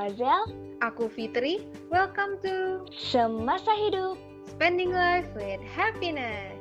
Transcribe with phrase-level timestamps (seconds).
[0.00, 0.48] Azel.
[0.80, 1.60] Aku Fitri.
[1.92, 4.16] Welcome to Semasa Hidup.
[4.48, 6.56] Spending Life with Happiness.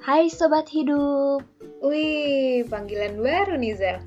[0.00, 1.44] Hai Sobat Hidup.
[1.84, 4.00] Wih, panggilan baru nih Zel.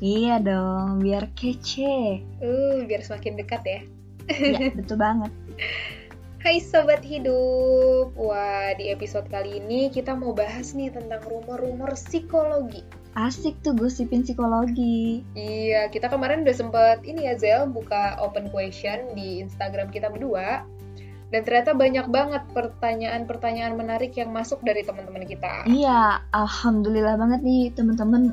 [0.00, 2.24] Iya dong, biar kece.
[2.40, 3.80] Uh, biar semakin dekat ya.
[4.32, 5.28] ya, betul banget.
[6.48, 8.16] Hai Sobat Hidup.
[8.16, 12.80] Wah, di episode kali ini kita mau bahas nih tentang rumor-rumor psikologi.
[13.12, 15.28] Asik tuh gosipin psikologi.
[15.36, 20.64] Iya, kita kemarin udah sempet ini ya Zel, buka open question di Instagram kita berdua.
[21.28, 25.68] Dan ternyata banyak banget pertanyaan-pertanyaan menarik yang masuk dari teman-teman kita.
[25.68, 28.32] Iya, alhamdulillah banget nih teman-teman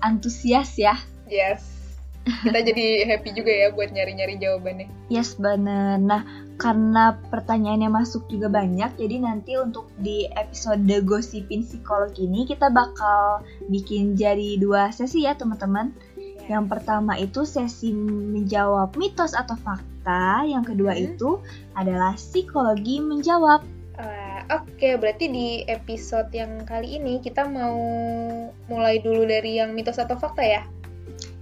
[0.00, 0.96] antusias ya.
[1.28, 1.79] Yes.
[2.44, 4.88] Kita jadi happy juga ya buat nyari-nyari jawabannya.
[5.08, 5.96] Yes, bener.
[5.96, 6.22] Nah,
[6.60, 13.40] karena pertanyaannya masuk juga banyak, jadi nanti untuk di episode Gosipin Psikologi ini kita bakal
[13.72, 15.96] bikin jadi dua sesi ya teman-teman.
[16.44, 21.14] Yang pertama itu sesi menjawab mitos atau fakta, yang kedua hmm.
[21.14, 21.40] itu
[21.72, 23.64] adalah psikologi menjawab.
[23.96, 27.78] Uh, Oke, okay, berarti di episode yang kali ini kita mau
[28.66, 30.66] mulai dulu dari yang mitos atau fakta ya?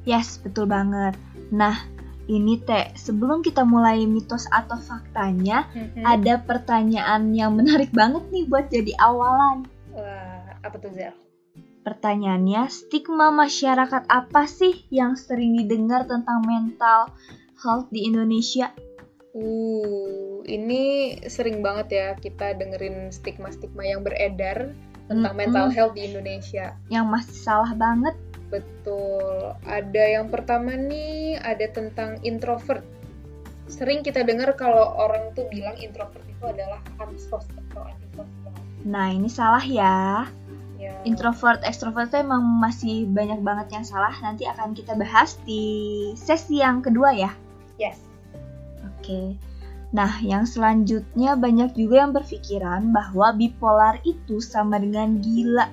[0.09, 1.21] Yes, betul banget.
[1.53, 1.85] Nah,
[2.33, 6.01] ini teh sebelum kita mulai mitos atau faktanya, hmm.
[6.01, 9.69] ada pertanyaan yang menarik banget nih buat jadi awalan.
[9.93, 11.13] Wah, apa tuh Zel?
[11.85, 17.13] Pertanyaannya, stigma masyarakat apa sih yang sering didengar tentang mental
[17.61, 18.73] health di Indonesia?
[19.33, 24.73] Uh, ini sering banget ya kita dengerin stigma-stigma yang beredar
[25.09, 26.77] tentang hmm, mental health di Indonesia.
[26.93, 28.17] Yang masih salah banget.
[28.49, 29.53] Betul.
[29.69, 32.85] Ada yang pertama nih, ada tentang introvert.
[33.69, 38.57] Sering kita dengar kalau orang tuh bilang introvert itu adalah ansos atau antisosial.
[38.89, 40.25] Nah, ini salah ya.
[40.81, 40.95] Ya.
[41.05, 44.15] Introvert, extrovert itu emang masih banyak banget yang salah.
[44.25, 45.65] Nanti akan kita bahas di
[46.17, 47.31] sesi yang kedua ya.
[47.77, 48.01] Yes.
[48.81, 49.37] Oke.
[49.93, 55.69] Nah, yang selanjutnya banyak juga yang berpikiran bahwa bipolar itu sama dengan gila.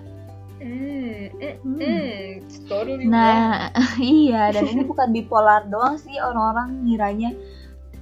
[0.64, 2.16] Mm, mm, mm.
[2.72, 6.16] Totally nah, iya, dan ini bukan bipolar doang sih.
[6.18, 7.36] Orang-orang ngiranya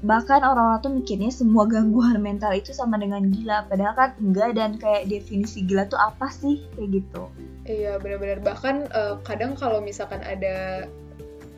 [0.04, 3.66] bahkan orang-orang tuh mikirnya semua gangguan mental itu sama dengan gila.
[3.72, 6.62] Padahal kan enggak dan kayak definisi gila tuh apa sih?
[6.78, 7.24] Kayak gitu.
[7.66, 8.44] Iya benar-benar.
[8.44, 10.86] Bahkan uh, kadang kalau misalkan ada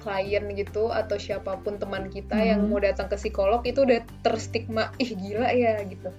[0.05, 2.45] klien gitu atau siapa pun teman kita hmm.
[2.45, 6.13] yang mau datang ke psikolog itu udah terstigma ih gila ya gitu.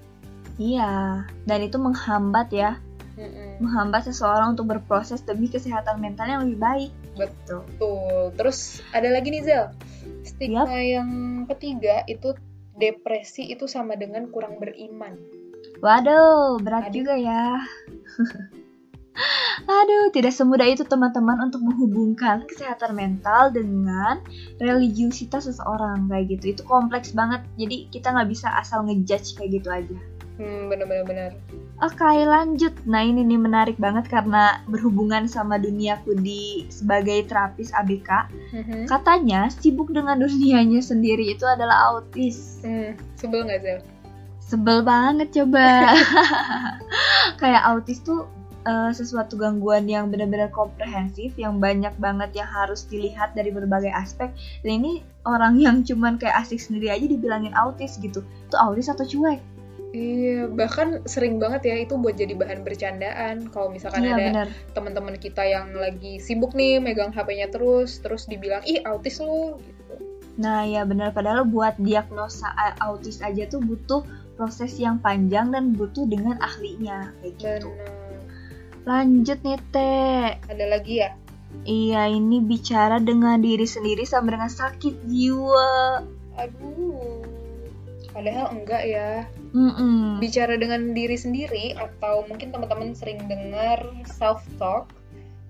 [0.58, 2.82] Iya dan itu menghambat ya
[3.16, 3.65] Mm-mm.
[3.65, 8.37] menghambat seseorang untuk berproses demi kesehatan mental yang lebih baik betul Betul.
[8.37, 9.72] terus ada lagi nih Zel
[10.22, 11.00] Stigma yep.
[11.00, 11.10] yang
[11.49, 12.37] ketiga itu
[12.76, 15.16] depresi itu sama dengan kurang beriman.
[15.81, 16.94] Waduh, berat Aduh.
[17.03, 17.56] juga ya.
[19.81, 24.21] Aduh, tidak semudah itu teman-teman untuk menghubungkan kesehatan mental dengan
[24.60, 26.53] religiusitas seseorang kayak gitu.
[26.53, 27.41] Itu kompleks banget.
[27.56, 29.97] Jadi kita nggak bisa asal ngejudge kayak gitu aja.
[30.37, 31.33] Hmm, bener-bener.
[31.81, 32.73] Oke, lanjut.
[32.89, 38.11] Nah, ini nih menarik banget karena berhubungan sama duniaku di sebagai terapis ABK.
[38.53, 38.83] Mm-hmm.
[38.89, 42.61] Katanya sibuk dengan dunianya sendiri itu adalah autis.
[42.65, 43.79] Hmm, sebel nggak sih?
[44.41, 45.97] Sebel banget coba.
[47.41, 48.25] Kayak autis tuh
[48.69, 54.33] uh, sesuatu gangguan yang benar-benar komprehensif, yang banyak banget yang harus dilihat dari berbagai aspek.
[54.61, 54.93] Dan ini
[55.25, 58.21] orang yang cuman kayak asik sendiri aja dibilangin autis gitu.
[58.49, 59.56] Itu autis atau cuek?
[59.97, 63.49] Iya, bahkan sering banget ya itu buat jadi bahan bercandaan.
[63.49, 64.45] Kalau misalkan iya, ada
[64.77, 69.95] teman-teman kita yang lagi sibuk nih megang HP-nya terus, terus dibilang ih autis lo gitu.
[70.37, 72.53] Nah ya benar padahal buat diagnosa
[72.85, 74.05] autis aja tuh butuh
[74.37, 77.73] proses yang panjang dan butuh dengan ahlinya kayak gitu.
[77.73, 78.21] Bener.
[78.85, 80.29] Lanjut nih Teh.
[80.45, 81.17] Ada lagi ya?
[81.65, 86.05] Iya ini bicara dengan diri sendiri sama dengan sakit jiwa.
[86.37, 87.25] Aduh.
[88.12, 90.20] Padahal enggak ya Mm-mm.
[90.20, 94.93] bicara dengan diri sendiri atau mungkin teman-teman sering dengar self talk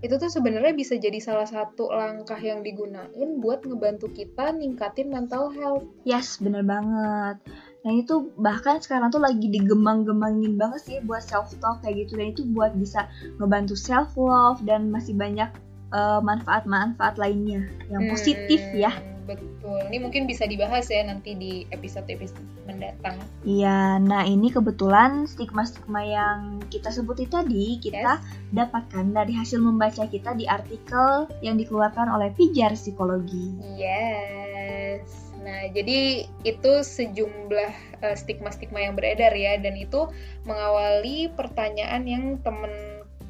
[0.04, 5.50] itu tuh sebenarnya bisa jadi salah satu langkah yang digunain buat ngebantu kita ningkatin mental
[5.50, 5.88] health.
[6.06, 7.42] Yes, bener banget.
[7.82, 12.26] Nah itu bahkan sekarang tuh lagi digemang-gemangin banget sih buat self talk kayak gitu dan
[12.30, 13.08] itu buat bisa
[13.40, 15.48] ngebantu self love dan masih banyak
[15.96, 18.86] uh, manfaat-manfaat lainnya yang positif hmm.
[18.86, 18.92] ya.
[19.26, 19.82] Betul.
[19.90, 23.18] Ini mungkin bisa dibahas ya nanti di episode-episode mendatang.
[23.42, 28.22] Iya, nah ini kebetulan stigma-stigma yang kita sebutin tadi kita yes.
[28.54, 33.58] dapatkan dari hasil membaca kita di artikel yang dikeluarkan oleh Pijar Psikologi.
[33.74, 35.34] Yes.
[35.42, 40.10] Nah, jadi itu sejumlah uh, stigma-stigma yang beredar ya, dan itu
[40.42, 42.70] mengawali pertanyaan yang temen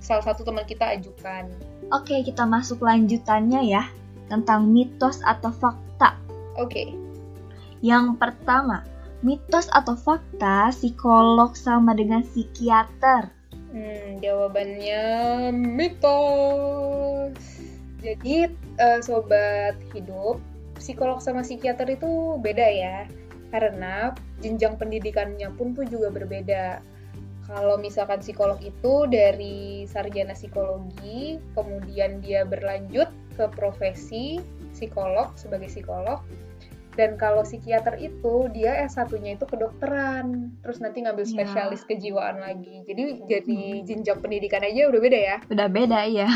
[0.00, 1.52] salah satu teman kita ajukan.
[1.92, 3.84] Oke, kita masuk lanjutannya ya
[4.26, 6.19] tentang mitos atau fakta.
[6.58, 6.93] Oke.
[7.84, 8.82] Yang pertama,
[9.20, 13.31] mitos atau fakta psikolog sama dengan psikiater.
[13.70, 15.05] Hmm, jawabannya
[15.52, 17.37] mitos.
[18.00, 20.38] Jadi, uh, sobat hidup,
[20.78, 23.08] psikolog sama psikiater itu beda ya
[23.50, 24.12] karena
[24.43, 26.82] jenjang pendidikannya pun tuh juga berbeda
[27.46, 33.08] kalau misalkan psikolog itu dari sarjana psikologi kemudian dia berlanjut
[33.38, 34.43] ke profesi
[34.75, 36.20] psikolog sebagai psikolog
[36.96, 41.32] dan kalau psikiater itu dia S1-nya itu kedokteran, terus nanti ngambil iya.
[41.37, 41.88] spesialis ya.
[41.93, 42.81] kejiwaan lagi.
[42.88, 43.84] Jadi jadi hmm.
[43.84, 45.37] jenjang pendidikan aja udah beda ya.
[45.52, 46.28] Udah beda ya.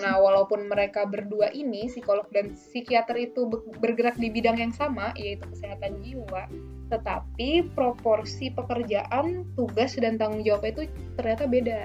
[0.00, 3.44] Nah, walaupun mereka berdua ini psikolog dan psikiater itu
[3.76, 6.48] bergerak di bidang yang sama yaitu kesehatan jiwa,
[6.86, 10.82] tetapi proporsi pekerjaan, tugas dan tanggung jawabnya itu
[11.18, 11.80] ternyata beda.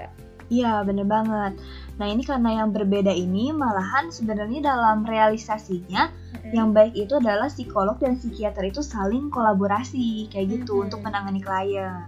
[0.52, 1.56] Iya, bener banget.
[1.96, 6.52] Nah, ini karena yang berbeda ini malahan sebenarnya dalam realisasinya mm-hmm.
[6.52, 10.84] yang baik itu adalah psikolog dan psikiater itu saling kolaborasi kayak gitu mm-hmm.
[10.92, 12.04] untuk menangani klien.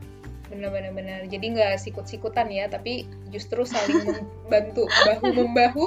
[0.52, 1.20] Bener-bener bener.
[1.24, 5.84] Jadi nggak sikut-sikutan ya, tapi justru saling membantu bahu membahu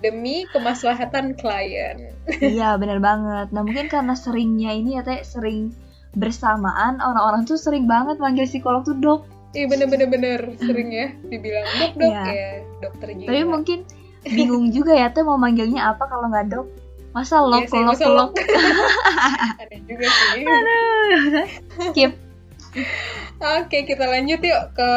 [0.00, 2.16] demi kemaslahatan klien.
[2.40, 3.52] iya, bener banget.
[3.52, 5.76] Nah, mungkin karena seringnya ini ya teh sering
[6.14, 11.66] bersamaan orang-orang tuh sering banget manggil psikolog tuh dok Iya bener-bener bener sering ya dibilang
[11.66, 13.26] dok dok ya, ya dokter jiwa.
[13.26, 13.78] Tapi mungkin
[14.22, 16.66] bingung juga ya tuh mau manggilnya apa kalau nggak dok.
[17.10, 18.30] Masa lok iya lok lok.
[19.62, 20.46] Ada juga sih.
[20.46, 21.46] Aduh.
[21.90, 22.12] Skip.
[23.42, 24.90] Oke kita lanjut yuk ke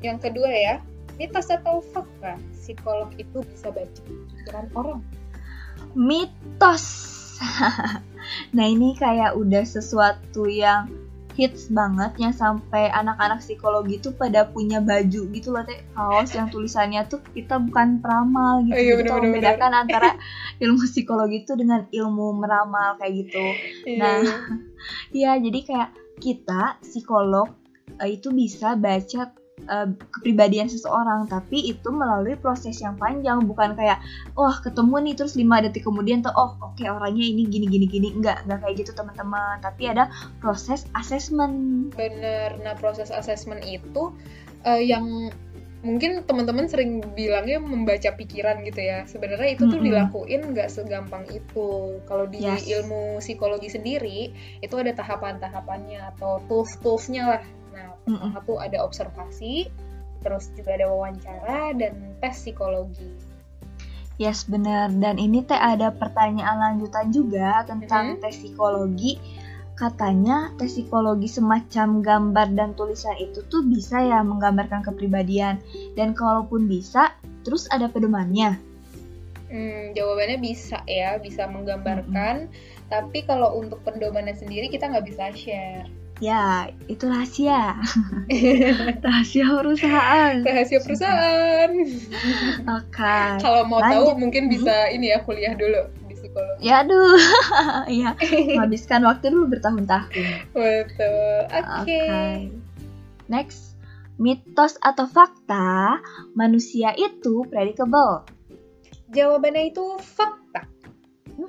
[0.00, 0.74] yang kedua ya.
[1.20, 5.04] Mitos atau fakta psikolog itu bisa baca pikiran orang?
[5.92, 7.19] Mitos.
[8.56, 10.92] nah ini kayak udah sesuatu yang
[11.38, 15.80] hits banget yang sampai anak-anak psikologi tuh pada punya baju gitu loh teh.
[15.96, 20.20] Kaos yang tulisannya tuh kita bukan peramal gitu, oh, iya, gitu membedakan antara
[20.62, 23.46] ilmu psikologi itu dengan ilmu meramal kayak gitu.
[23.88, 23.96] Iya.
[23.96, 24.18] nah
[25.14, 25.90] ya jadi kayak
[26.20, 27.48] kita psikolog
[27.96, 29.32] eh, itu bisa baca
[29.68, 34.00] uh, kepribadian seseorang tapi itu melalui proses yang panjang bukan kayak
[34.38, 37.86] wah ketemu nih terus lima detik kemudian tuh oh oke okay, orangnya ini gini gini
[37.90, 38.08] gini.
[38.14, 39.60] Enggak enggak kayak gitu teman-teman.
[39.60, 40.08] Tapi ada
[40.38, 41.90] proses assessment.
[41.92, 42.56] Bener.
[42.62, 44.14] Nah proses assessment itu
[44.64, 45.32] uh, yang
[45.80, 49.08] mungkin teman-teman sering bilangnya membaca pikiran gitu ya.
[49.08, 49.86] Sebenarnya itu tuh mm -hmm.
[49.88, 52.00] dilakuin nggak segampang itu.
[52.04, 52.68] Kalau di yes.
[52.68, 57.42] ilmu psikologi sendiri itu ada tahapan-tahapannya atau tools-toolsnya lah
[58.06, 59.68] pertama tuh ada observasi
[60.20, 63.30] terus juga ada wawancara dan tes psikologi
[64.20, 64.92] Yes, benar.
[64.92, 68.20] Dan ini teh ada pertanyaan lanjutan juga tentang mm -hmm.
[68.20, 69.16] tes psikologi.
[69.72, 75.56] Katanya tes psikologi semacam gambar dan tulisan itu tuh bisa ya menggambarkan kepribadian.
[75.96, 77.16] Dan kalaupun bisa,
[77.48, 78.60] terus ada pedomannya.
[79.48, 82.44] Hmm, jawabannya bisa ya, bisa menggambarkan.
[82.44, 82.92] Mm -hmm.
[82.92, 85.88] Tapi kalau untuk pedomannya sendiri kita nggak bisa share.
[86.20, 87.80] Ya, itu rahasia.
[89.08, 90.44] rahasia perusahaan.
[90.44, 91.70] Rahasia perusahaan.
[92.68, 92.92] Oke.
[92.92, 93.28] Okay.
[93.40, 94.12] Kalau mau Lanjut.
[94.12, 96.60] tahu mungkin bisa ini ya kuliah dulu di psikologi.
[96.60, 97.16] Ya aduh.
[97.96, 98.20] Iya,
[98.52, 100.12] menghabiskan waktu dulu bertahun-tahun.
[100.52, 101.40] Betul.
[101.48, 101.64] Oke.
[101.88, 101.88] Okay.
[101.88, 102.30] Okay.
[103.32, 103.80] Next,
[104.20, 106.04] mitos atau fakta
[106.36, 108.28] manusia itu predictable?
[109.08, 110.39] Jawabannya itu fakta.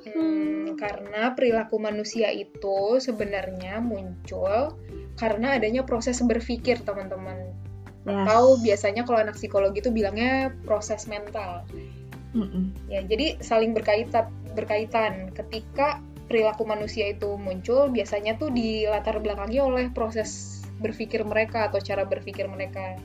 [0.00, 4.78] Hmm, karena perilaku manusia itu sebenarnya muncul
[5.20, 7.52] karena adanya proses berpikir teman-teman.
[8.02, 8.26] Yes.
[8.26, 11.68] Atau biasanya kalau anak psikologi itu bilangnya proses mental.
[12.32, 12.64] Mm -mm.
[12.88, 15.30] Ya, jadi saling berkaitan berkaitan.
[15.36, 22.08] Ketika perilaku manusia itu muncul, biasanya tuh dilatar belakangi oleh proses berpikir mereka atau cara
[22.08, 22.98] berpikir mereka.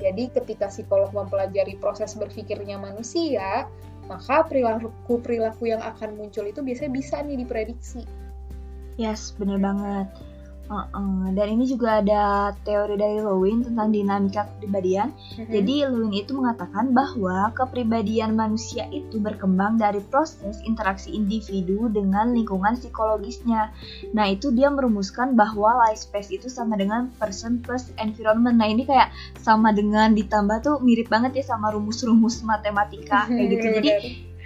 [0.00, 3.68] Jadi ketika psikolog mempelajari proses berpikirnya manusia,
[4.08, 8.02] maka perilaku-perilaku yang akan muncul itu biasanya bisa nih diprediksi.
[8.96, 10.08] Yes, bener banget.
[10.70, 11.26] Uh -uh.
[11.34, 15.10] Dan ini juga ada teori dari Lewin tentang dinamika kepribadian.
[15.10, 15.50] Mm-hmm.
[15.50, 22.78] Jadi Lewin itu mengatakan bahwa kepribadian manusia itu berkembang dari proses interaksi individu dengan lingkungan
[22.78, 23.74] psikologisnya.
[24.14, 28.54] Nah itu dia merumuskan bahwa life space itu sama dengan person plus environment.
[28.54, 29.10] Nah ini kayak
[29.42, 33.66] sama dengan ditambah tuh mirip banget ya sama rumus-rumus matematika kayak gitu.
[33.82, 33.90] Jadi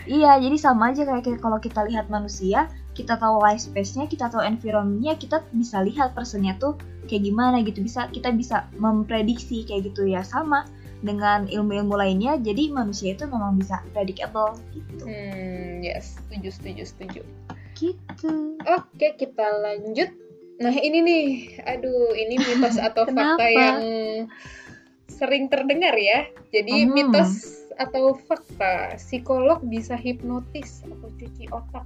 [0.08, 4.30] iya jadi sama aja kayak, kayak kalau kita lihat manusia kita tahu life space-nya, kita
[4.30, 6.78] tahu environment-nya, kita bisa lihat personnya tuh
[7.10, 7.82] kayak gimana gitu.
[7.82, 10.64] Bisa kita bisa memprediksi kayak gitu ya sama
[11.02, 12.38] dengan ilmu-ilmu lainnya.
[12.38, 15.04] Jadi manusia itu memang bisa predictable gitu.
[15.04, 17.20] Hmm, yes, setuju, setuju, setuju.
[17.74, 18.32] Gitu.
[18.62, 20.14] Oke, kita lanjut.
[20.62, 21.24] Nah, ini nih,
[21.66, 23.78] aduh, ini mitos atau fakta yang
[25.10, 26.30] sering terdengar ya.
[26.54, 26.94] Jadi, Hmm.
[26.94, 31.82] mitos atau fakta, psikolog bisa hipnotis atau cuci otak.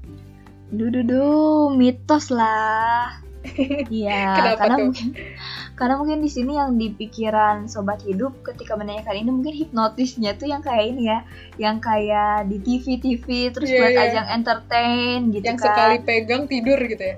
[0.69, 3.25] Duh, mitos lah.
[3.89, 4.85] Iya, karena tuh?
[4.91, 5.09] mungkin
[5.79, 10.51] karena mungkin di sini yang di pikiran sobat hidup ketika menanyakan ini mungkin hipnotisnya tuh
[10.51, 11.19] yang kayak ini ya,
[11.57, 14.03] yang kayak di TV TV terus Iya, buat iya.
[14.11, 15.65] ajang entertain gitu yang kan.
[15.71, 17.17] sekali pegang tidur gitu ya.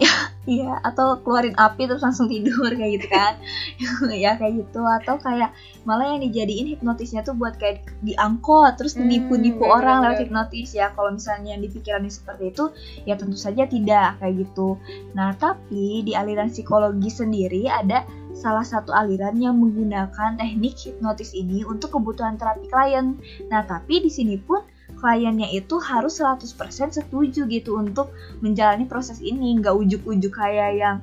[0.48, 3.36] Iya, atau keluarin api terus langsung tidur kayak gitu kan.
[4.16, 5.52] ya kayak gitu atau kayak
[5.84, 10.48] malah yang dijadiin hipnotisnya tuh buat kayak diangkut terus Hmm, nipu-nipu orang lewat benar-benar.
[10.48, 10.88] hipnotis ya.
[10.96, 12.64] Kalau misalnya yang dipikirannya seperti itu
[13.04, 14.80] ya tentu saja tidak kayak gitu.
[15.12, 21.60] Nah, tapi di aliran psikologi sendiri ada salah satu aliran yang menggunakan teknik hipnotis ini
[21.68, 23.20] untuk kebutuhan terapi klien.
[23.52, 24.64] Nah, tapi di sini pun
[24.98, 26.50] kliennya itu harus 100%
[26.92, 28.10] setuju gitu untuk
[28.42, 30.96] menjalani proses ini nggak ujuk-ujuk kayak yang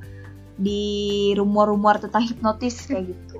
[0.55, 3.39] di rumor-rumor tentang hipnotis kayak gitu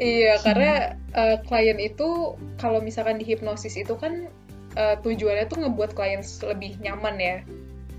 [0.00, 4.30] Iya, karena eh, klien itu kalau misalkan di hipnosis itu kan
[4.78, 7.36] eh, tujuannya tuh ngebuat klien lebih nyaman ya.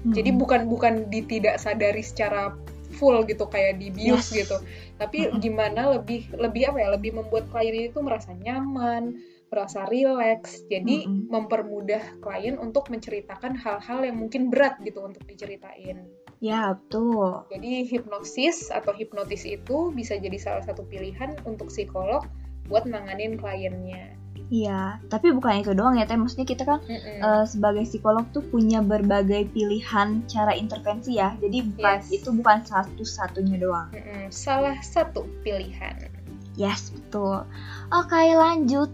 [0.02, 0.40] Jadi Hmm.
[0.42, 2.56] bukan bukan tidak sadari secara
[2.98, 4.48] full gitu kayak di bios Yes.
[4.48, 4.58] gitu.
[4.98, 6.88] Tapi gimana lebih lebih apa ya?
[6.96, 9.20] Lebih membuat klien itu merasa nyaman,
[9.52, 10.64] merasa rileks.
[10.72, 11.28] Jadi Mm-mm.
[11.28, 16.08] mempermudah klien untuk menceritakan hal-hal yang mungkin berat gitu untuk diceritain.
[16.42, 22.26] ya betul Jadi hipnosis atau hipnotis itu bisa jadi salah satu pilihan untuk psikolog
[22.66, 24.18] buat nanganin kliennya.
[24.52, 26.20] Iya, tapi bukan itu doang ya, Teh.
[26.20, 27.24] Maksudnya kita kan Mm-mm.
[27.24, 31.38] eh, sebagai psikolog tuh punya berbagai pilihan cara intervensi ya.
[31.40, 32.12] Jadi bukan Yes.
[32.12, 33.88] itu bukan satu-satunya doang.
[33.96, 34.28] Mm-mm.
[34.28, 35.96] Salah satu pilihan.
[36.60, 37.48] Yes, betul.
[37.96, 38.92] Oke, lanjut.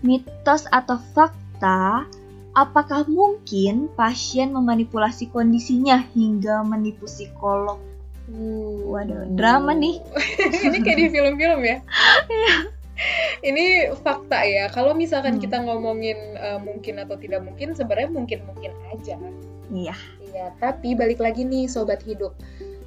[0.00, 2.08] Mitos atau fakta,
[2.56, 7.76] apakah mungkin pasien memanipulasi kondisinya hingga menipu psikolog?
[8.86, 9.98] Waduh, drama nih.
[10.66, 11.82] Ini kayak di film-film ya.
[13.40, 14.68] Ini fakta ya.
[14.68, 15.42] Kalau misalkan Hmm.
[15.42, 19.16] kita ngomongin eh, mungkin atau tidak mungkin, sebenarnya mungkin-mungkin aja.
[19.72, 19.96] Iya.
[20.30, 22.36] Iya, tapi balik lagi nih sobat hidup.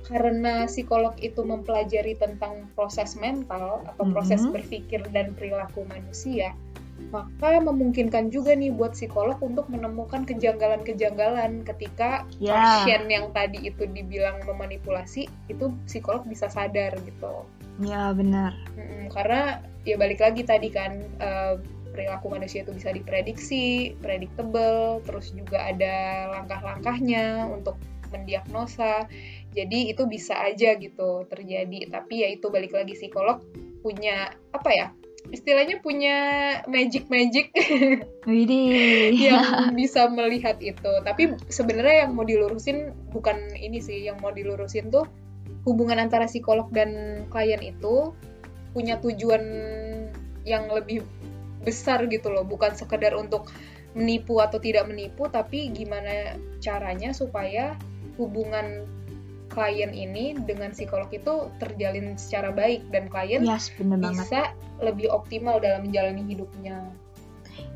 [0.08, 4.51] Karena psikolog itu mempelajari tentang proses mental atau proses Mhm.
[4.51, 6.53] berpikir dan perilaku manusia,
[7.14, 12.58] maka memungkinkan juga nih buat psikolog untuk menemukan kejanggalan-kejanggalan ketika Ya.
[12.58, 17.46] pasien yang tadi itu dibilang memanipulasi, itu psikolog bisa sadar gitu.
[17.82, 18.54] Ya, benar.
[18.78, 21.56] Mm-mm, karena ya balik lagi tadi kan eh,
[21.94, 27.78] perilaku manusia itu bisa diprediksi, predictable, terus juga ada langkah-langkahnya untuk
[28.10, 29.06] mendiagnosa.
[29.54, 31.94] Jadi itu bisa aja gitu terjadi.
[31.94, 33.42] Tapi ya itu balik lagi psikolog
[33.86, 34.88] punya apa ya?
[35.32, 36.18] Istilahnya punya
[36.68, 37.53] magic-magic
[38.30, 39.13] Widih.
[39.32, 39.46] yang
[39.80, 40.92] bisa melihat itu.
[41.03, 45.08] Tapi sebenarnya yang mau dilurusin bukan ini sih, yang mau dilurusin tuh
[45.63, 48.12] hubungan antara psikolog dan klien itu
[48.75, 49.44] punya tujuan
[50.44, 51.06] yang lebih
[51.63, 53.48] besar gitu loh, bukan sekedar untuk
[53.96, 57.80] menipu atau tidak menipu, tapi gimana caranya supaya
[58.20, 58.84] hubungan
[59.52, 64.26] klien ini dengan psikolog itu terjalin secara baik dan klien Yes, bener banget.
[64.26, 64.42] bisa
[64.82, 66.90] lebih optimal dalam menjalani hidupnya.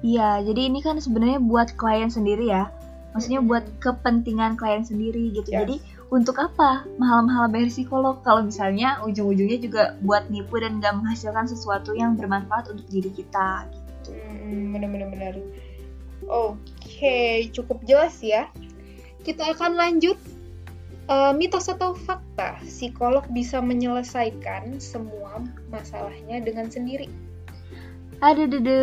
[0.02, 2.70] Iya, jadi ini kan sebenarnya buat klien sendiri ya.
[3.14, 5.50] Maksudnya buat kepentingan klien sendiri gitu.
[5.50, 5.66] Yes.
[5.66, 5.76] Jadi
[6.08, 11.98] untuk apa mahal-mahal bayar psikolog kalau misalnya ujung-ujungnya juga buat nipu dan gak menghasilkan sesuatu
[11.98, 13.68] yang bermanfaat untuk diri kita.
[13.74, 14.16] Gitu.
[14.16, 15.34] Hmm, bener-bener bener.
[16.28, 18.50] Oke, cukup jelas ya.
[19.22, 20.18] Kita akan lanjut.
[21.08, 25.40] Eh, mitos atau fakta, psikolog bisa menyelesaikan semua
[25.72, 27.08] masalahnya dengan sendiri.
[28.20, 28.82] Ada dede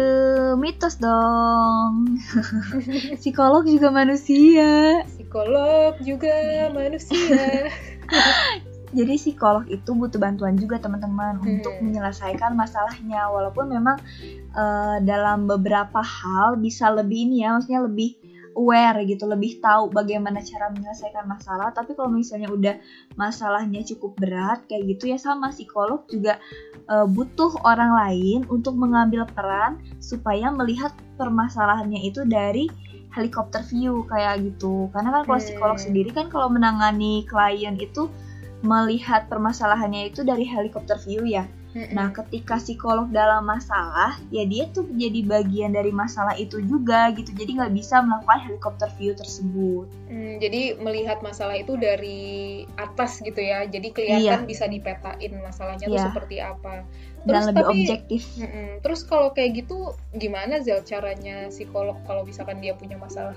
[0.56, 2.16] mitos dong.
[3.20, 5.04] Psikolog juga manusia.
[5.04, 6.32] Psikolog juga
[6.72, 7.68] manusia.
[8.96, 11.58] Jadi psikolog itu butuh bantuan juga teman-teman Hmm.
[11.60, 13.28] untuk menyelesaikan masalahnya.
[13.28, 14.00] Walaupun memang
[14.54, 18.16] eh, dalam beberapa hal bisa lebih ini ya, maksudnya lebih
[18.54, 21.70] aware gitu, lebih tahu bagaimana cara menyelesaikan masalah.
[21.74, 22.74] Tapi kalau misalnya udah
[23.18, 26.38] masalahnya cukup berat kayak gitu ya sama psikolog juga
[26.88, 32.70] eh, butuh orang lain untuk mengambil peran supaya melihat permasalahannya itu dari
[33.14, 34.90] helikopter view kayak gitu.
[34.90, 38.10] Karena kan kalau psikolog sendiri kan kalau menangani klien itu
[38.64, 41.46] melihat permasalahannya itu dari helikopter view ya.
[41.74, 47.34] Nah, ketika psikolog dalam masalah, ya dia tuh jadi bagian dari masalah itu juga gitu.
[47.34, 49.90] Jadi nggak bisa melakukan helikopter view tersebut.
[50.06, 53.66] Hmm, jadi melihat masalah itu dari atas gitu ya.
[53.66, 56.06] Jadi kelihatan bisa dipetain masalahnya tuh Iya.
[56.14, 56.86] seperti apa.
[57.26, 58.22] Dan Terus lebih tapi- objektif.
[58.38, 58.68] Mm-mm.
[58.78, 63.34] Terus kalau kayak gitu gimana Zel caranya psikolog kalau misalkan dia punya masalah?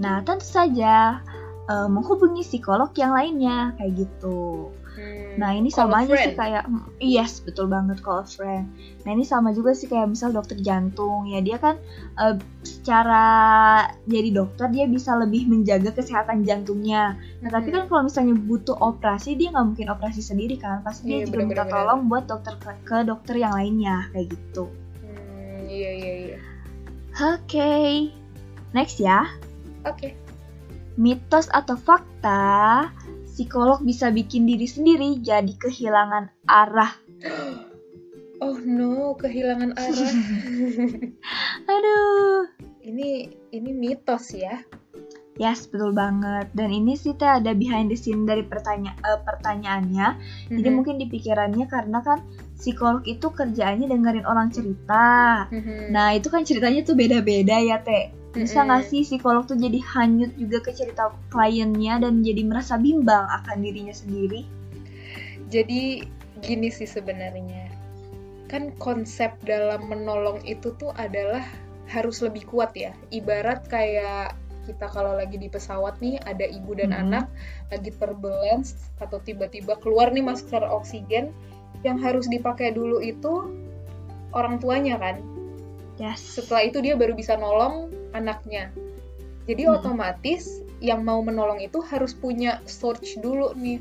[0.00, 1.20] Nah, tentu saja
[1.68, 4.72] uh, menghubungi psikolog yang lainnya kayak gitu.
[4.90, 8.66] Hmm, Nah ini call sama aja sih kayak mm, yes betul banget call a friend.
[9.06, 11.78] Nah ini sama juga sih kayak misal dokter jantung ya dia kan
[12.18, 13.24] eh, secara
[14.04, 17.14] jadi dokter dia bisa lebih menjaga kesehatan jantungnya.
[17.38, 17.88] Nah tapi kan Hmm.
[17.88, 21.62] kalau misalnya butuh operasi dia nggak mungkin operasi sendiri kan pasti dia Iya, juga minta
[21.62, 21.72] bener-bener.
[21.72, 24.66] tolong buat dokter ke, ke dokter yang lainnya kayak gitu.
[25.00, 26.38] Hmm, iya iya iya.
[27.16, 28.10] Oke
[28.70, 29.26] next ya
[29.82, 30.14] Oke.
[30.94, 32.90] mitos atau fakta
[33.40, 36.92] psikolog bisa bikin diri sendiri jadi kehilangan arah.
[38.40, 40.12] Oh no, kehilangan arah.
[41.72, 42.48] Aduh.
[42.80, 44.64] ini ini mitos ya.
[45.36, 46.48] Yes, betul banget.
[46.56, 50.16] Dan ini sih teh ada behind the scene dari pertanya eh, pertanyaannya.
[50.56, 50.76] Jadi Mhm.
[50.76, 52.24] mungkin di pikirannya karena kan
[52.56, 55.44] psikolog itu kerjaannya dengerin orang cerita.
[55.52, 55.92] Mhm.
[55.92, 58.08] Nah, itu kan ceritanya tuh beda-beda ya, Teh.
[58.30, 63.26] Bisa nggak sih psikolog tuh jadi hanyut juga ke cerita kliennya dan jadi merasa bimbang
[63.26, 64.46] akan dirinya sendiri?
[65.50, 66.06] Jadi
[66.38, 67.66] gini sih sebenarnya.
[68.46, 71.42] Kan konsep dalam menolong itu tuh adalah
[71.90, 72.94] harus lebih kuat ya.
[73.10, 74.38] Ibarat kayak
[74.70, 77.00] kita kalau lagi di pesawat nih ada ibu dan Mhm.
[77.02, 77.26] anak
[77.74, 81.34] lagi turbulence atau tiba-tiba keluar nih masker oksigen
[81.82, 83.50] yang harus dipakai dulu itu
[84.30, 85.18] orang tuanya kan.
[85.98, 86.22] Yes.
[86.22, 88.70] Setelah itu dia baru bisa nolong anaknya.
[89.48, 89.72] Jadi Mhm.
[89.80, 93.80] otomatis yang mau menolong itu harus punya search dulu nih.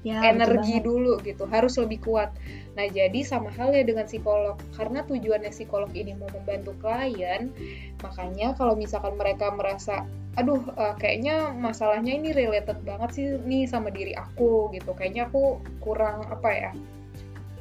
[0.00, 2.32] Ya, energi dulu gitu harus lebih kuat.
[2.72, 4.56] Nah jadi sama halnya dengan psikolog.
[4.72, 7.52] Karena tujuannya psikolog ini mau membantu klien
[8.00, 10.08] makanya kalau misalkan mereka merasa
[10.40, 14.96] aduh eh, kayaknya masalahnya ini related banget sih nih sama diri aku gitu.
[14.96, 16.72] Kayaknya aku kurang apa ya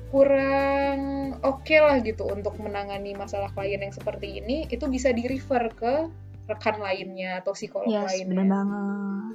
[0.09, 0.99] kurang
[1.45, 5.93] oke lah gitu untuk menangani masalah klien yang seperti ini itu bisa di refer ke
[6.49, 9.33] rekan lainnya atau psikolog Yes, lainnya bener banget.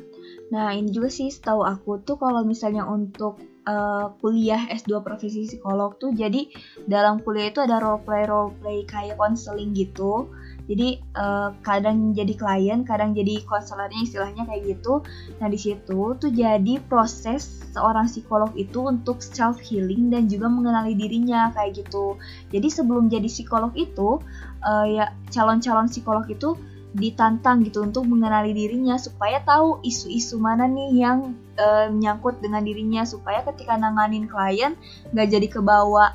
[0.51, 5.95] Nah, ini juga sih setahu aku tuh kalau misalnya untuk eh, kuliah S2 profesi psikolog
[5.97, 6.51] tuh jadi
[6.91, 10.27] dalam kuliah itu ada role play role play kayak konseling gitu.
[10.65, 15.05] Jadi eh, kadang jadi klien, kadang jadi konselornya istilahnya kayak gitu.
[15.41, 20.97] Nah, di situ tuh jadi proses seorang psikolog itu untuk self healing dan juga mengenali
[20.97, 22.17] dirinya kayak gitu.
[22.49, 24.23] Jadi sebelum jadi psikolog itu
[24.65, 26.57] eh, ya calon-calon psikolog itu
[26.95, 33.03] ditantang gitu untuk mengenali dirinya supaya tahu isu-isu mana nih yang eh, menyangkut dengan dirinya
[33.03, 34.79] supaya ketika nanganin klien
[35.11, 36.15] nggak jadi kebawa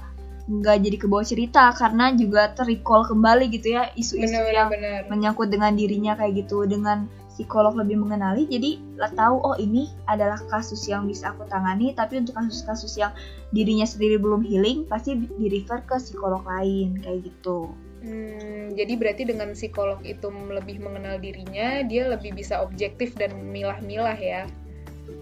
[0.49, 5.77] nggak jadi kebawa cerita karena juga terrecall kembali gitu ya isu-isu yang benar-benar menyangkut dengan
[5.77, 8.49] dirinya kayak gitu dengan psikolog lebih mengenali.
[8.49, 13.13] Jadi lah tahu oh ini adalah kasus yang bisa aku tangani tapi untuk kasus-kasus yang
[13.55, 17.71] dirinya sendiri belum healing pasti di refer ke psikolog lain kayak gitu.
[17.99, 24.15] Hmm, jadi berarti dengan psikolog itu lebih mengenal dirinya, dia lebih bisa objektif dan memilah-milah
[24.15, 24.43] ya.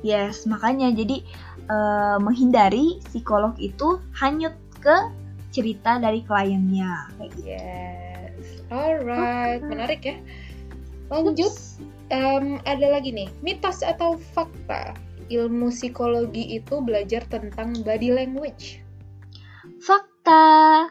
[0.05, 0.93] Yes, makanya.
[0.93, 1.25] Jadi
[1.65, 4.53] eh, menghindari psikolog itu hanyut
[4.87, 4.97] ke
[5.51, 7.43] cerita dari kliennya kayak gitu.
[7.43, 8.63] Yes.
[8.71, 9.67] Alright, Oke.
[9.67, 10.15] menarik ya.
[11.11, 11.51] Lanjut,
[12.07, 14.95] em, ada lagi nih, mitos atau fakta
[15.27, 18.79] ilmu psikologi itu belajar tentang body language.
[19.83, 20.87] Fakta.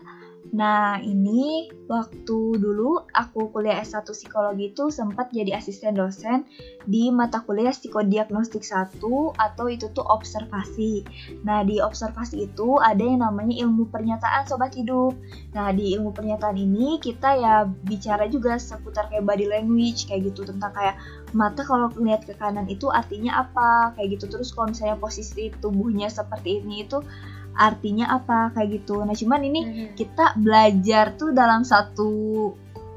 [0.55, 6.47] Nah, ini waktu dulu aku kuliah S1 psikologi itu sempat jadi asisten dosen
[6.87, 9.01] di mata kuliah psikodiagnostik 1
[9.35, 11.03] atau itu tuh observasi.
[11.43, 15.19] Nah, di observasi itu ada yang namanya ilmu pernyataan sobat hidup.
[15.57, 20.47] Nah, di ilmu pernyataan ini kita ya bicara juga seputar kayak body language kayak gitu
[20.47, 20.95] tentang kayak
[21.35, 24.31] mata kalau ngeliat ke kanan itu artinya apa kayak gitu.
[24.31, 27.03] Terus kalau misalnya posisi tubuhnya seperti ini itu
[27.57, 29.01] artinya apa kayak gitu.
[29.01, 29.87] Nah, cuman ini Mhm.
[29.95, 32.09] kita belajar tuh dalam satu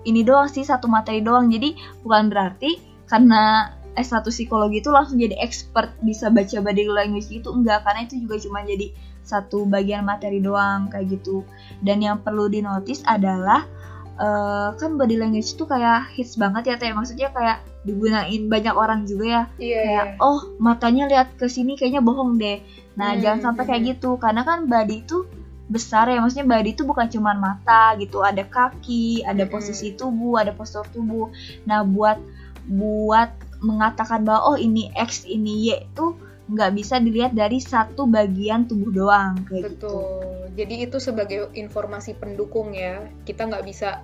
[0.02, 5.36] ini doang sih satu materi doang jadi bukan berarti karena S1 psikologi itu langsung jadi
[5.38, 10.40] expert bisa baca body language gitu enggak karena itu juga cuma jadi satu bagian materi
[10.40, 11.44] doang kayak gitu
[11.82, 13.68] dan yang perlu dinotis adalah
[14.16, 19.04] eh, kan body language itu kayak hits banget ya teh maksudnya kayak digunain banyak orang
[19.04, 20.20] juga ya Iya, kayak iya.
[20.20, 22.60] oh matanya lihat ke sini kayaknya bohong deh
[23.00, 23.90] nah Hmm, jangan sampai kayak hmm.
[23.96, 25.24] gitu karena kan body itu
[25.72, 29.54] besar ya maksudnya body itu bukan cuma mata gitu ada kaki ada Hmm.
[29.56, 31.32] posisi tubuh ada postur tubuh
[31.64, 32.20] nah buat
[32.68, 33.32] buat
[33.64, 36.16] mengatakan bahwa oh ini X ini Y itu
[36.50, 40.36] nggak bisa dilihat dari satu bagian tubuh doang kayak gitu Betul.
[40.58, 43.06] Jadi itu sebagai informasi pendukung ya.
[43.24, 44.04] Kita nggak bisa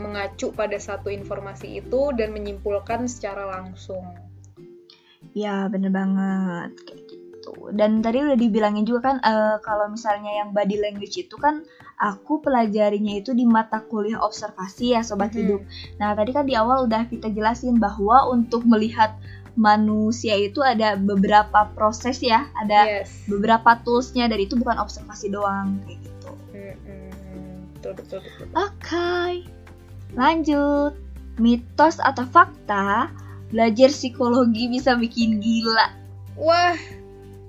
[0.00, 4.02] mengacu pada satu informasi itu dan menyimpulkan secara langsung.
[5.36, 6.74] Ya bener banget
[7.42, 7.74] gitu.
[7.74, 11.66] Dan tadi udah dibilangin juga kan eh, kalau misalnya yang body language itu kan
[11.98, 15.38] aku pelajarinya itu di mata kuliah observasi ya sobat Mhm.
[15.42, 15.60] hidup.
[15.98, 19.18] Nah tadi kan di awal udah kita jelasin bahwa untuk melihat
[19.52, 25.76] manusia itu ada beberapa proses ya, ada yes beberapa toolsnya dan itu bukan observasi doang
[25.84, 26.30] kayak gitu.
[27.82, 29.42] Betul betul betul Oke,
[30.14, 30.94] lanjut.
[31.40, 33.08] Mitos atau fakta,
[33.48, 35.88] belajar psikologi bisa bikin gila.
[36.36, 36.76] Wah,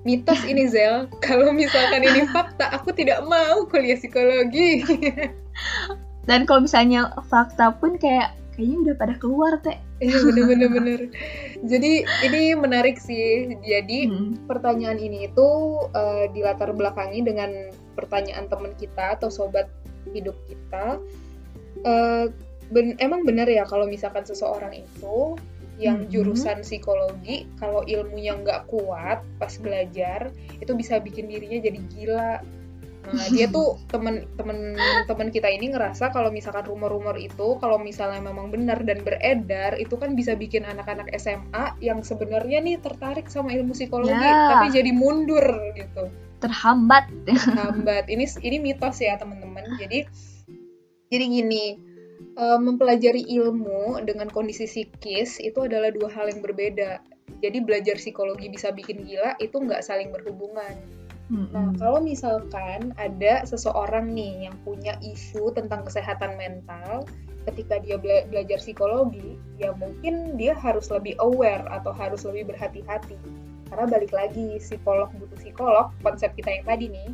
[0.04, 1.08] mitos ini Zel.
[1.26, 4.84] Kalau misalkan ini fakta, aku tidak mau kuliah psikologi.
[6.28, 9.76] Dan kalau misalnya fakta pun kayak kayaknya udah pada keluar teh.
[10.00, 11.00] Iya bener-bener bener.
[11.68, 13.52] Jadi ini menarik sih.
[13.60, 14.32] Jadi Hmm.
[14.48, 15.48] pertanyaan ini itu
[15.92, 17.50] eh, dilatar belakangi dengan
[17.92, 19.68] pertanyaan teman kita atau sobat
[20.16, 20.96] hidup kita.
[21.84, 22.32] Eh,
[22.72, 25.36] ben- emang benar ya kalau misalkan seseorang itu
[25.78, 30.30] yang jurusan psikologi, kalau ilmunya nggak kuat pas belajar,
[30.62, 32.32] itu bisa bikin dirinya jadi gila.
[33.04, 38.48] Nah, dia tuh temen-temen temen kita ini ngerasa kalau misalkan rumor-rumor itu kalau misalnya memang
[38.48, 43.76] benar dan beredar itu kan bisa bikin anak-anak SMA yang sebenarnya nih tertarik sama ilmu
[43.76, 44.56] psikologi Ya.
[44.56, 45.44] tapi jadi mundur
[45.76, 46.08] gitu
[46.40, 47.04] Terhambat.
[47.60, 50.08] hambat ini ini mitos ya teman-teman jadi
[51.12, 51.76] jadi gini
[52.34, 57.00] eh, mempelajari ilmu dengan kondisi psikis itu adalah dua hal yang berbeda
[57.40, 60.76] jadi belajar psikologi bisa bikin gila itu nggak saling berhubungan
[61.32, 61.80] Nah, Mm-mm.
[61.80, 67.08] kalau misalkan ada seseorang nih yang punya isu tentang kesehatan mental,
[67.48, 73.16] ketika dia bela- belajar psikologi, ya mungkin dia harus lebih aware atau harus lebih berhati-hati.
[73.72, 77.08] Karena balik lagi, psikolog butuh psikolog, konsep kita yang tadi nih.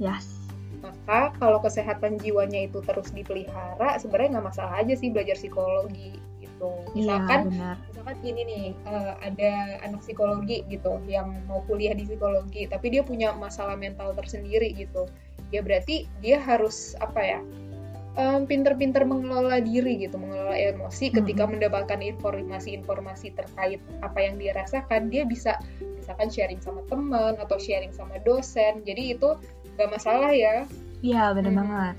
[0.00, 0.39] Yes.
[0.80, 6.70] Maka kalau kesehatan jiwanya itu terus dipelihara, sebenarnya nggak masalah aja sih belajar psikologi gitu.
[6.92, 7.76] Iya, Misalkan benar.
[7.88, 9.52] misalkan gini nih eh, ada
[9.84, 15.08] anak psikologi gitu yang mau kuliah di psikologi tapi dia punya masalah mental tersendiri gitu
[15.50, 17.40] ya berarti dia harus apa ya
[18.16, 21.58] em, pinter-pinter mengelola diri gitu mengelola emosi ketika Mm-mm.
[21.58, 25.58] mendapatkan informasi-informasi terkait apa yang dia rasakan dia bisa
[25.98, 29.36] misalkan sharing sama teman atau sharing sama dosen jadi itu
[29.80, 30.68] gak masalah ya
[31.00, 31.60] Iya, benar Hmm.
[31.64, 31.96] banget.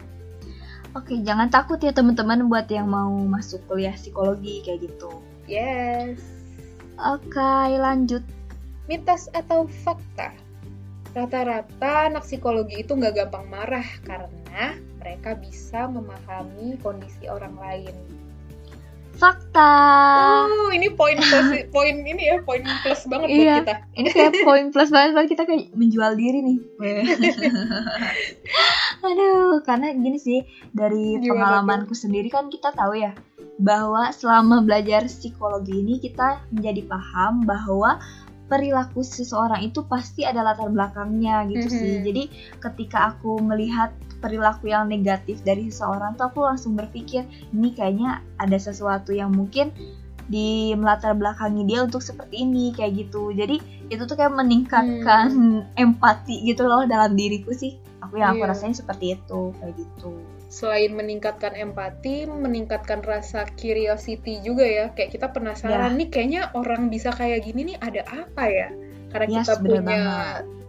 [0.94, 5.10] Oke, jangan takut ya teman-teman buat yang mau masuk kuliah psikologi kayak gitu.
[5.50, 6.22] yes
[7.02, 7.42] Oke,
[7.82, 8.22] lanjut.
[8.86, 10.36] mitos atau fakta?
[11.12, 17.96] Rata-rata anak psikologi itu nggak gampang marah karena mereka bisa memahami kondisi orang lain.
[19.22, 19.70] Fakta.
[20.50, 23.56] Oh, ini poin plus, poin ini ya, poin plus banget buat Iya.
[23.62, 23.74] kita.
[23.94, 26.58] Ini kayak poin plus banget banget kita kayak menjual diri nih.
[29.06, 30.42] Aduh, karena gini sih
[30.74, 33.14] dari Gimana pengalamanku sendiri kan kita tahu ya
[33.62, 38.02] bahwa selama belajar psikologi ini kita menjadi paham bahwa
[38.50, 42.02] perilaku seseorang itu pasti ada latar belakangnya gitu sih.
[42.02, 42.04] Mhm.
[42.04, 42.24] Jadi
[42.58, 48.56] ketika aku melihat perilaku yang negatif dari seseorang tuh aku langsung berpikir ini kayaknya ada
[48.62, 49.74] sesuatu yang mungkin
[50.32, 53.36] di melatar belakangi dia untuk seperti ini kayak gitu.
[53.36, 53.60] Jadi
[53.92, 55.28] itu tuh kayak meningkatkan
[55.76, 57.76] empati gitu loh dalam diriku sih.
[58.06, 58.52] Aku yang aku Iya.
[58.56, 60.16] rasain seperti itu kayak gitu.
[60.52, 64.86] Selain meningkatkan empati, meningkatkan rasa curiosity juga ya.
[64.92, 68.68] Kayak kita penasaran nih, kayaknya orang bisa kayak gini nih ada apa ya?
[69.12, 70.02] Karena Yes, kita punya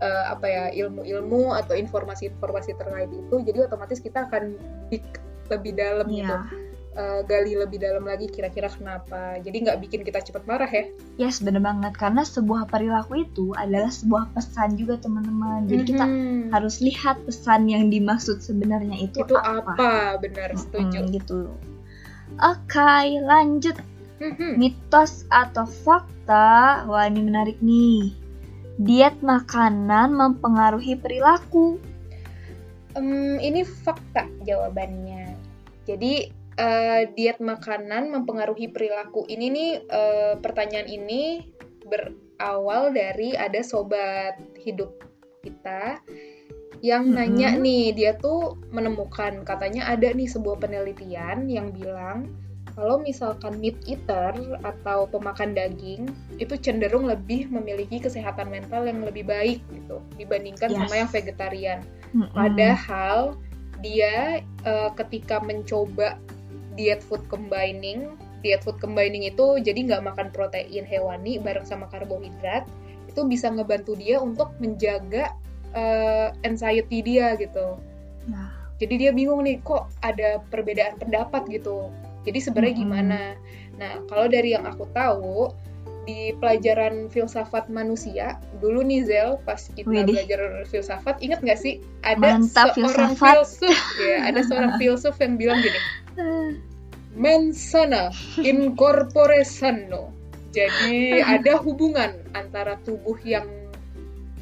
[0.02, 4.58] eh, apa ya ilmu-ilmu atau informasi-informasi terkait itu, jadi otomatis kita akan
[4.90, 5.06] dig
[5.46, 6.34] lebih dalam gitu.
[6.34, 6.70] Iya.
[6.92, 9.40] eh, gali lebih dalam lagi kira-kira kenapa.
[9.40, 10.84] Jadi nggak bikin kita cepet marah ya.
[11.16, 11.96] Yes, bener banget.
[11.96, 15.64] Karena sebuah perilaku itu adalah sebuah pesan juga teman-teman.
[15.72, 16.52] Jadi kita Mhm.
[16.52, 20.20] harus lihat pesan yang dimaksud sebenarnya itu, itu apa?
[20.20, 21.00] Benar, setuju.
[21.00, 21.40] Mm, gitu.
[22.44, 22.92] Oke,
[23.24, 23.76] lanjut.
[24.20, 24.60] Mhm.
[24.60, 26.84] Mitos atau fakta?
[26.84, 28.12] Wah, ini menarik nih.
[28.80, 31.76] Diet makanan mempengaruhi perilaku.
[32.96, 35.36] Em, ini fakta jawabannya.
[35.88, 39.28] Jadi eh, diet makanan mempengaruhi perilaku.
[39.28, 41.44] Ini nih eh, pertanyaan ini
[41.84, 44.92] berawal dari ada sobat hidup
[45.42, 45.98] kita
[46.82, 47.16] yang Mm-mm.
[47.16, 52.26] nanya nih, dia tuh menemukan katanya ada nih sebuah penelitian yang bilang
[52.72, 54.32] kalau misalkan meat eater
[54.64, 56.08] atau pemakan daging
[56.40, 60.78] itu cenderung lebih memiliki kesehatan mental yang lebih baik gitu dibandingkan Yes.
[60.88, 61.80] sama yang vegetarian.
[62.16, 62.32] Mm-mm.
[62.32, 63.36] Padahal
[63.84, 66.16] dia eh, ketika mencoba
[66.78, 72.64] diet food combining, diet food combining itu jadi nggak makan protein hewani bareng sama karbohidrat,
[73.10, 75.36] itu bisa ngebantu dia untuk menjaga
[75.76, 77.76] eh, anxiety dia gitu.
[78.28, 81.86] Nah, Jadi dia bingung nih kok ada perbedaan pendapat gitu.
[82.22, 82.84] Jadi sebenarnya Mm-mm.
[82.86, 83.20] gimana?
[83.78, 85.50] Nah kalau dari yang aku tahu
[86.02, 90.18] di pelajaran filsafat manusia dulu nih Zel pas kita Widih.
[90.18, 93.34] belajar filsafat ingat nggak sih ada Mantap, seorang filsafat.
[93.38, 95.78] filsuf ya ada seorang filsuf yang bilang gini
[96.18, 96.48] eh,
[97.14, 98.10] mens sana
[98.42, 100.10] in corpore sano
[100.50, 103.46] Jadi ada hubungan antara tubuh yang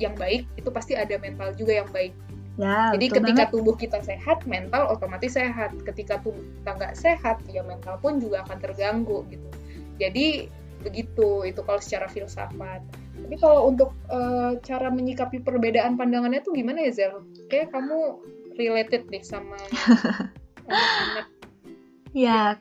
[0.01, 2.17] yang baik itu pasti ada mental juga yang baik.
[2.61, 3.55] Ya, Jadi ketika banget.
[3.57, 5.73] tubuh kita sehat, mental otomatis sehat.
[5.81, 9.49] Ketika tubuh kita nggak sehat, ya mental pun juga akan terganggu gitu.
[9.97, 10.53] Jadi
[10.85, 12.85] begitu itu kalau secara filsafat.
[13.17, 17.25] Tapi kalau untuk eh, cara menyikapi perbedaan pandangannya tuh gimana ya Zel?
[17.49, 18.21] Kayak kamu
[18.61, 19.57] related deh sama
[20.69, 21.27] anak-anak.
[22.13, 22.59] Ya,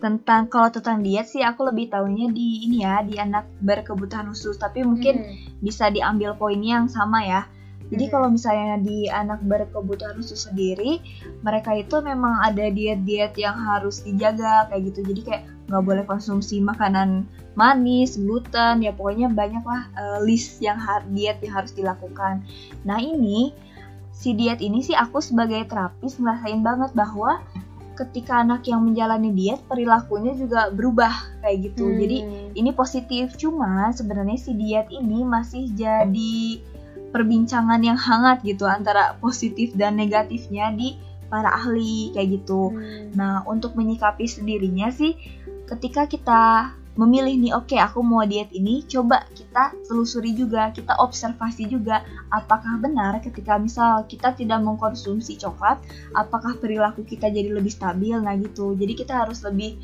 [0.00, 4.56] tentang kalau tentang diet sih aku lebih tahunya di ini ya, di anak berkebutuhan khusus,
[4.56, 5.36] tapi mungkin Hmm.
[5.60, 7.42] bisa diambil poinnya yang sama ya.
[7.90, 8.12] Jadi Mhm.
[8.14, 11.02] kalau misalnya di anak berkebutuhan khusus sendiri,
[11.42, 15.02] mereka itu memang ada diet-diet yang harus dijaga kayak gitu.
[15.10, 17.26] Jadi kayak nggak boleh konsumsi makanan
[17.58, 20.78] manis, gluten, ya pokoknya banyak lah eh, list yang
[21.10, 22.46] diet yang harus dilakukan.
[22.86, 23.50] Nah ini
[24.14, 27.42] si diet ini sih aku sebagai terapis ngerasain banget bahwa
[27.98, 31.12] ketika anak yang menjalani diet perilakunya juga berubah
[31.44, 31.84] kayak gitu.
[32.00, 32.48] Jadi Hmm.
[32.56, 36.64] ini positif cuma sebenarnya si diet ini masih jadi
[37.10, 40.96] perbincangan yang hangat gitu antara positif dan negatifnya di
[41.30, 42.74] para ahli kayak gitu.
[42.74, 43.14] Hmm.
[43.14, 45.14] Nah, untuk menyikapi sendirinya sih
[45.70, 51.70] ketika kita memilih nih oke aku mau diet ini coba kita telusuri juga kita observasi
[51.70, 52.02] juga
[52.34, 55.78] apakah benar ketika misal kita tidak mengkonsumsi coklat
[56.18, 59.78] apakah perilaku kita jadi lebih stabil nah gitu jadi kita harus lebih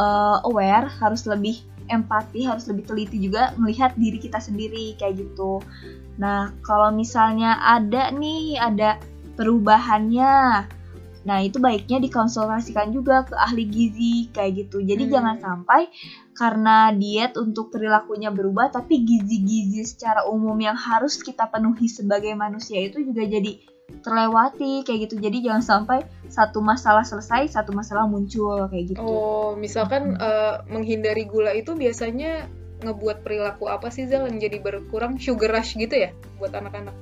[0.00, 1.60] uh, aware harus lebih
[1.92, 5.60] empati harus lebih teliti juga melihat diri kita sendiri kayak gitu
[6.18, 8.98] nah kalau misalnya ada nih ada
[9.38, 10.66] perubahannya
[11.20, 14.80] Nah, itu baiknya dikonsultasikan juga ke ahli gizi kayak gitu.
[14.80, 15.12] Jadi Hmm.
[15.12, 15.92] jangan sampai
[16.32, 22.80] karena diet untuk perilakunya berubah tapi gizi-gizi secara umum yang harus kita penuhi sebagai manusia
[22.80, 23.60] itu juga jadi
[24.00, 25.20] terlewati kayak gitu.
[25.20, 25.98] Jadi jangan sampai
[26.32, 29.04] satu masalah selesai, satu masalah muncul kayak gitu.
[29.04, 32.48] Oh, misalkan eh, menghindari gula itu biasanya
[32.80, 36.92] ngebuat perilaku apa sih Zal yang jadi berkurang sugar rush gitu ya buat anak-anak?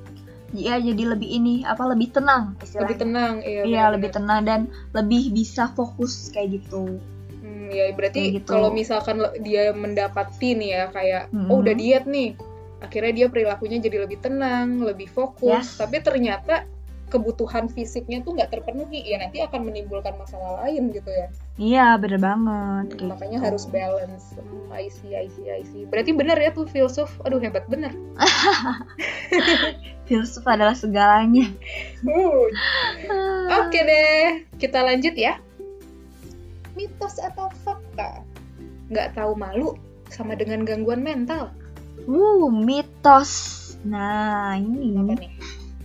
[0.49, 2.85] Iya, jadi lebih ini apa lebih tenang istilahnya.
[2.89, 3.63] Lebih tenang, iya.
[3.69, 4.61] Iya, lebih tenang dan
[4.97, 6.97] lebih bisa fokus kayak gitu.
[7.45, 8.49] Hmm, ya berarti Kayak gitu.
[8.57, 11.53] kalau misalkan dia mendapati nih ya kayak Mm-mm.
[11.53, 12.33] oh udah diet nih,
[12.81, 15.77] akhirnya dia perilakunya jadi lebih tenang, lebih fokus, Yes.
[15.77, 16.65] tapi ternyata
[17.09, 21.27] kebutuhan fisiknya tuh nggak terpenuhi, ya nanti akan menimbulkan masalah lain gitu ya.
[21.59, 22.87] Iya, bener banget.
[22.95, 23.47] kayak Makanya gitu.
[23.51, 24.27] harus balance.
[24.71, 25.89] I see, I see, I see.
[25.89, 27.11] Berarti benar ya tuh filsuf.
[27.27, 27.91] Aduh hebat bener.
[30.07, 31.51] filsuf adalah segalanya.
[32.07, 32.47] Uh,
[33.65, 35.41] Oke deh, kita lanjut ya.
[36.79, 38.23] Mitos atau fakta?
[38.93, 39.75] Nggak tahu malu
[40.09, 41.51] sama dengan gangguan mental.
[42.07, 43.57] Uh, mitos.
[43.83, 45.31] Nah, Apa ini nih?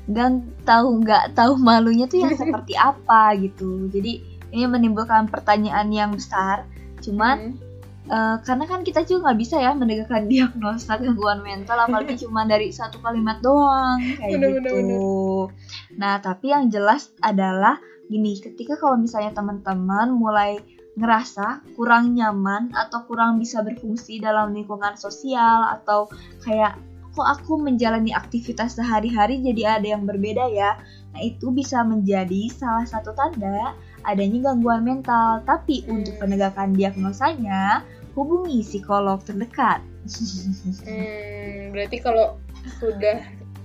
[0.10, 3.88] Dan tahu nggak tahu malunya tuh yang seperti apa gitu.
[3.88, 4.20] Jadi
[4.54, 6.68] ini menimbulkan pertanyaan yang besar.
[7.02, 7.58] Cuman
[8.04, 8.12] Hmm.
[8.12, 12.68] eh, karena kan kita juga nggak bisa ya menegakkan diagnosa gangguan mental apalagi cuma dari
[12.68, 15.48] satu kalimat doang kayak Bener, bener, gitu.
[15.96, 17.80] Nah, tapi yang jelas adalah
[18.12, 20.60] gini, ketika kalau misalnya teman-teman mulai
[20.94, 26.06] ngerasa kurang nyaman atau kurang bisa berfungsi dalam lingkungan sosial atau
[26.46, 26.78] kayak
[27.14, 30.82] kok aku menjalani aktivitas sehari-hari jadi ada yang berbeda ya.
[31.14, 35.46] Nah, itu bisa menjadi salah satu tanda adanya gangguan mental.
[35.46, 36.22] Tapi untuk Hmm.
[36.26, 37.86] penegakan diagnosanya,
[38.18, 39.86] hubungi psikolog terdekat.
[40.90, 42.42] Hmm, berarti kalau
[42.82, 43.22] sudah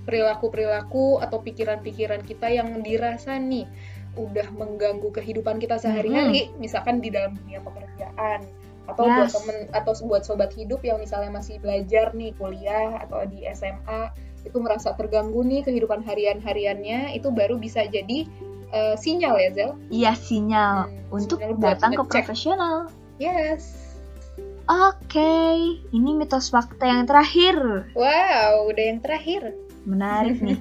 [0.08, 3.68] perilaku-perilaku atau pikiran-pikiran kita yang dirasa nih
[4.16, 8.42] udah mengganggu kehidupan kita sehari-hari, misalkan di dalam dunia pekerjaan
[8.88, 9.36] atau buat Yes.
[9.36, 14.10] temen atau buat sobat hidup yang misalnya masih belajar nih kuliah atau di SMA
[14.42, 18.24] itu merasa terganggu nih kehidupan harian-hariannya itu baru bisa jadi
[18.68, 19.70] eh, sinyal ya Zel?
[19.88, 22.76] Iya, sinyal Hmm, untuk sinyal buat datang ke profesional.
[23.20, 23.76] Yes.
[24.68, 25.32] Oke,
[25.96, 27.88] ini mitos fakta yang terakhir.
[27.96, 29.56] Wow, udah yang terakhir.
[29.88, 30.60] Menarik nih.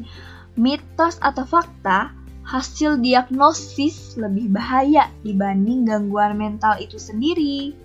[0.55, 2.15] Mitos atau fakta,
[2.47, 7.75] hasil diagnosis lebih bahaya dibanding gangguan mental itu sendiri.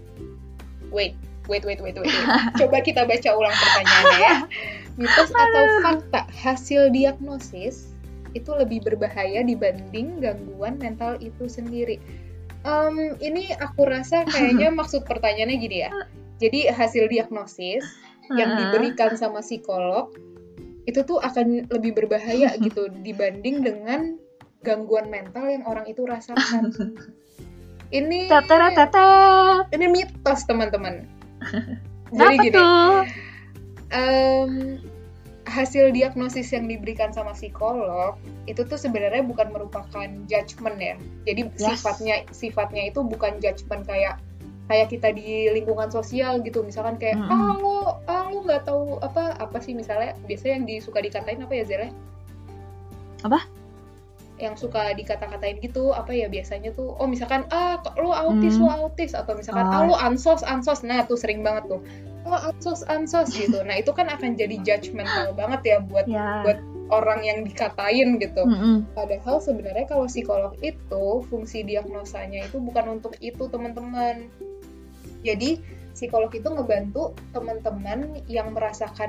[0.93, 1.17] Wait,
[1.49, 2.07] wait, wait, wait, wait.
[2.07, 2.29] wait.
[2.61, 4.35] Coba kita baca ulang pertanyaannya ya.
[5.01, 7.97] Mitos atau fakta hasil diagnosis
[8.33, 12.01] itu lebih berbahaya dibanding gangguan mental itu sendiri.
[12.63, 15.91] Em, ini aku rasa kayaknya maksud pertanyaannya gini ya.
[16.39, 17.85] Jadi hasil diagnosis
[18.33, 20.15] yang diberikan sama psikolog
[20.89, 24.19] itu tuh akan lebih berbahaya gitu dibanding dengan
[24.63, 26.71] gangguan mental yang orang itu rasakan.
[27.93, 29.65] Ini Teteret tetet.
[29.71, 31.05] ini mitos teman-teman.
[32.17, 33.05] Jadi gini, tuh?
[33.93, 34.81] em,
[35.45, 40.97] hasil diagnosis yang diberikan sama psikolog itu tuh sebenarnya bukan merupakan judgement ya.
[41.25, 41.77] Jadi Yes.
[41.77, 44.17] sifatnya sifatnya itu bukan judgement kayak
[44.71, 47.29] kayak kita di lingkungan sosial gitu misalkan kayak Mm-mm.
[47.29, 47.79] ah lo
[48.09, 51.89] ah lo nggak tahu apa apa sih misalnya biasanya yang disuka dikatain apa ya Zela
[53.23, 53.43] Apa?
[54.43, 58.67] Yang suka dikata-katain gitu apa ya biasanya tuh oh misalkan ah lo autis Hmm.
[58.67, 59.73] lo autis atau misalkan Oh.
[59.73, 61.81] ah lo ansos ansos nah tuh sering banget tuh
[62.27, 66.43] oh ansos ansos gitu nah itu kan akan jadi judgmental banget ya buat Ya.
[66.43, 66.59] buat
[66.93, 68.85] orang yang dikatain gitu Mm-mm.
[68.93, 74.29] Padahal sebenarnya kalau psikolog itu fungsi diagnosanya itu bukan untuk itu teman-teman.
[75.25, 75.57] Jadi
[75.97, 79.09] psikolog itu ngebantu teman-teman yang merasakan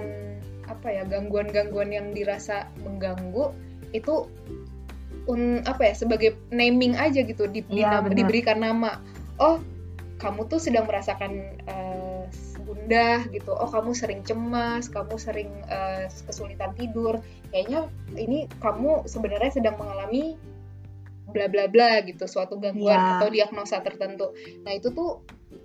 [0.63, 3.52] apa ya gangguan-gangguan yang dirasa mengganggu
[3.91, 4.32] itu
[5.28, 8.18] un, apa ya sebagai naming aja gitu di, dinam- benar.
[8.18, 9.00] diberikan nama.
[9.40, 9.60] Oh
[10.20, 11.32] kamu tuh sedang merasakan
[11.68, 12.24] eh,
[12.64, 13.52] gundah gitu.
[13.52, 17.20] Oh kamu sering cemas, kamu sering eh, kesulitan tidur.
[17.52, 20.36] Kayaknya ini kamu sebenarnya sedang mengalami
[21.34, 23.12] bla bla bla gitu suatu gangguan Iya.
[23.20, 24.32] atau diagnosa tertentu.
[24.64, 25.24] Nah itu tuh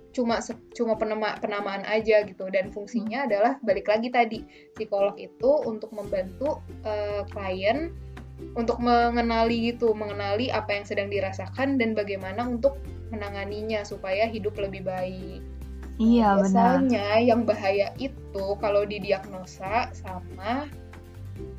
[0.09, 0.41] cuma
[0.73, 4.41] cuma penema, penamaan aja gitu dan fungsinya adalah balik lagi tadi
[4.73, 7.93] psikolog itu untuk membantu eh, klien
[8.55, 14.85] untuk mengenali gitu mengenali apa yang sedang dirasakan dan bagaimana untuk menanganinya supaya hidup lebih
[14.85, 15.41] baik.
[15.99, 16.79] Iya benar.
[16.79, 20.69] Biasanya yang bahaya itu kalau didiagnosa sama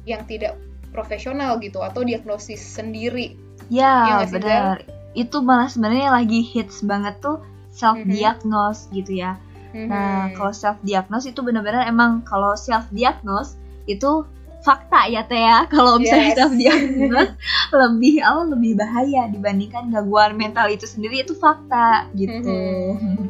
[0.09, 0.57] yang tidak
[0.91, 3.37] profesional gitu atau diagnosis sendiri.
[3.69, 4.77] Iya Ya nggak sih, benar.
[5.13, 9.37] Itu malah sebenarnya lagi hits banget tuh self diagnose gitu ya.
[9.71, 10.35] Nah Mhm.
[10.35, 13.55] kalau self diagnose itu benar-benar emang kalau self diagnose
[13.87, 14.27] itu
[14.61, 15.65] fakta ya teh ya.
[15.67, 16.37] Kalau misalnya Yes.
[16.37, 17.33] self diagnose
[17.73, 22.49] lebih apa lebih bahaya dibandingkan gangguan mental itu sendiri itu fakta gitu.
[22.97, 23.27] Mhm.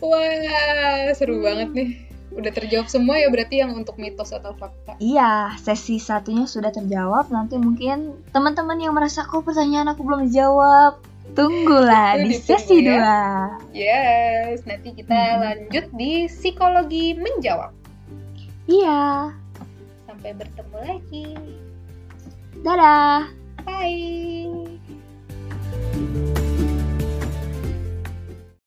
[0.00, 1.90] Wah, seru banget nih.
[2.30, 4.94] Udah terjawab semua ya berarti yang untuk mitos atau fakta.
[4.96, 7.28] Iya, sesi satunya sudah terjawab.
[7.28, 11.02] Nanti mungkin teman-teman yang merasa kok pertanyaan aku belum dijawab,
[11.34, 12.86] tunggulah di sesi ya.
[12.86, 13.18] dua.
[13.74, 15.36] Yes, nanti kita Mhm.
[15.42, 17.74] lanjut di psikologi menjawab.
[18.70, 19.34] Iya,
[20.20, 21.32] Sampai bertemu lagi.
[22.60, 23.32] Dadah.
[23.64, 24.76] Bye.